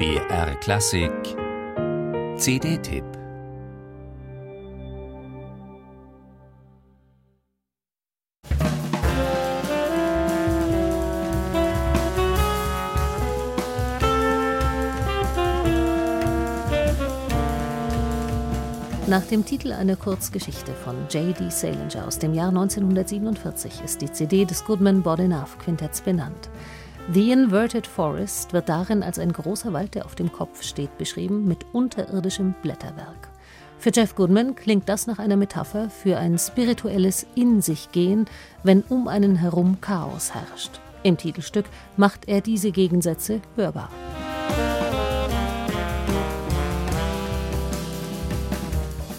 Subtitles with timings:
[0.00, 1.12] BR Klassik
[2.38, 3.04] CD-Tipp
[19.06, 21.50] Nach dem Titel einer Kurzgeschichte von J.D.
[21.50, 26.48] Salinger aus dem Jahr 1947 ist die CD des Goodman Bodenough Quintetts benannt.
[27.12, 31.44] The Inverted Forest wird darin als ein großer Wald, der auf dem Kopf steht, beschrieben,
[31.48, 33.28] mit unterirdischem Blätterwerk.
[33.78, 38.26] Für Jeff Goodman klingt das nach einer Metapher für ein spirituelles In sich gehen,
[38.62, 40.78] wenn um einen herum Chaos herrscht.
[41.02, 41.64] Im Titelstück
[41.96, 43.90] macht er diese Gegensätze hörbar.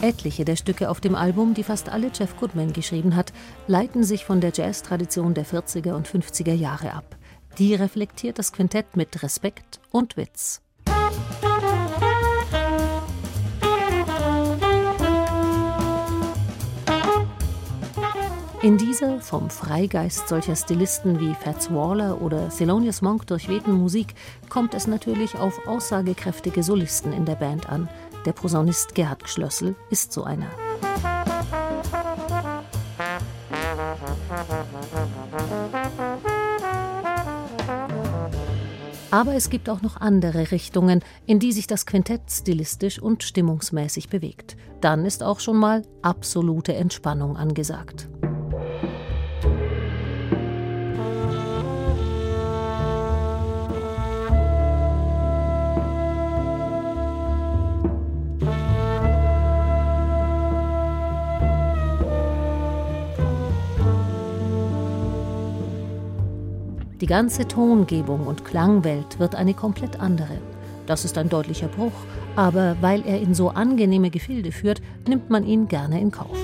[0.01, 3.33] Etliche der Stücke auf dem Album, die fast alle Jeff Goodman geschrieben hat,
[3.67, 7.17] leiten sich von der Jazz-Tradition der 40er und 50er Jahre ab.
[7.57, 10.61] Die reflektiert das Quintett mit Respekt und Witz.
[18.63, 24.13] In dieser vom Freigeist solcher Stilisten wie Fats Waller oder Thelonious Monk durchwehten Musik
[24.49, 27.89] kommt es natürlich auf aussagekräftige Solisten in der Band an.
[28.25, 30.51] Der Posaunist Gerhard Schlössel ist so einer.
[39.11, 44.07] Aber es gibt auch noch andere Richtungen, in die sich das Quintett stilistisch und stimmungsmäßig
[44.07, 44.55] bewegt.
[44.79, 48.07] Dann ist auch schon mal absolute Entspannung angesagt.
[67.01, 70.37] Die ganze Tongebung und Klangwelt wird eine komplett andere.
[70.85, 71.91] Das ist ein deutlicher Bruch,
[72.35, 76.37] aber weil er in so angenehme Gefilde führt, nimmt man ihn gerne in Kauf.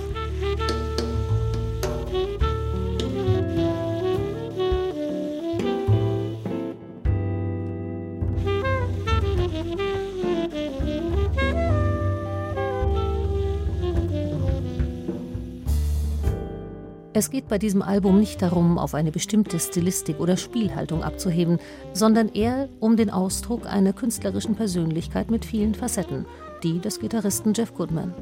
[17.17, 21.57] Es geht bei diesem Album nicht darum, auf eine bestimmte Stilistik oder Spielhaltung abzuheben,
[21.91, 26.27] sondern eher um den Ausdruck einer künstlerischen Persönlichkeit mit vielen Facetten,
[26.61, 28.13] die des Gitarristen Jeff Goodman.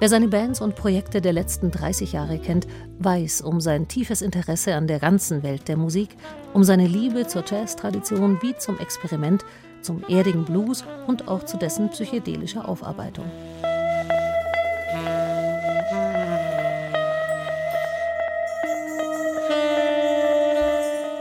[0.00, 2.66] Wer seine Bands und Projekte der letzten 30 Jahre kennt,
[2.98, 6.16] weiß um sein tiefes Interesse an der ganzen Welt der Musik,
[6.54, 9.44] um seine Liebe zur Jazz-Tradition wie zum Experiment,
[9.80, 13.26] zum erdigen Blues und auch zu dessen psychedelischer Aufarbeitung.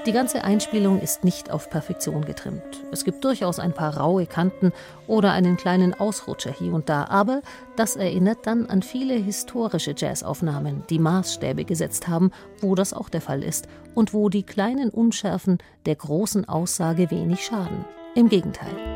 [0.06, 2.84] Die ganze Einspielung ist nicht auf Perfektion getrimmt.
[2.92, 4.74] Es gibt durchaus ein paar raue Kanten
[5.08, 7.42] oder einen kleinen Ausrutscher hier und da, aber
[7.78, 13.22] das erinnert dann an viele historische Jazzaufnahmen, die Maßstäbe gesetzt haben, wo das auch der
[13.22, 17.86] Fall ist und wo die kleinen Unschärfen der großen Aussage wenig schaden.
[18.14, 18.93] Im Gegenteil.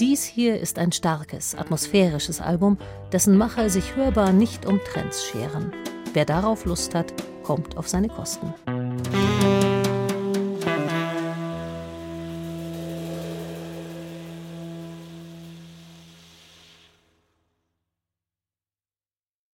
[0.00, 2.78] Dies hier ist ein starkes, atmosphärisches Album,
[3.10, 5.72] dessen Macher sich hörbar nicht um Trends scheren.
[6.12, 8.54] Wer darauf Lust hat, kommt auf seine Kosten.